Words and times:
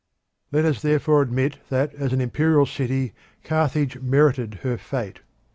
Let 0.51 0.65
us 0.65 0.81
therefore 0.81 1.21
admit 1.21 1.59
that, 1.69 1.93
as 1.93 2.11
an 2.11 2.21
imperial 2.21 2.65
city, 2.65 3.13
Carthage 3.43 3.99
merited 4.01 4.55
her 4.63 4.79
fate. 4.79 5.19